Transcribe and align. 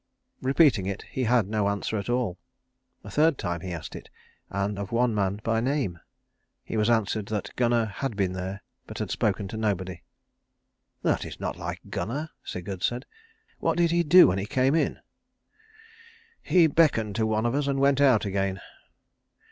Repeating 0.41 0.87
it, 0.87 1.03
he 1.11 1.25
had 1.25 1.47
no 1.47 1.69
answer 1.69 1.95
at 1.95 2.09
all. 2.09 2.39
A 3.03 3.11
third 3.11 3.37
time 3.37 3.61
he 3.61 3.71
asked 3.71 3.95
it, 3.95 4.09
and 4.49 4.79
of 4.79 4.91
one 4.91 5.13
man 5.13 5.39
by 5.43 5.59
name. 5.61 5.99
He 6.63 6.75
was 6.75 6.89
answered 6.89 7.27
that 7.27 7.55
Gunnar 7.55 7.85
had 7.85 8.15
been 8.15 8.33
there, 8.33 8.63
but 8.87 8.97
had 8.97 9.11
spoken 9.11 9.47
to 9.49 9.57
nobody. 9.57 10.01
"That 11.03 11.23
is 11.23 11.39
not 11.39 11.55
like 11.55 11.81
Gunnar," 11.91 12.31
Sigurd 12.43 12.81
said. 12.81 13.05
"What 13.59 13.77
did 13.77 13.91
he 13.91 14.01
do 14.01 14.29
when 14.29 14.39
he 14.39 14.47
came 14.47 14.73
in?" 14.73 15.01
"He 16.41 16.65
beckoned 16.65 17.15
to 17.17 17.27
one 17.27 17.45
of 17.45 17.53
us, 17.53 17.67
and 17.67 17.79
went 17.79 18.01
out 18.01 18.25
again." 18.25 18.59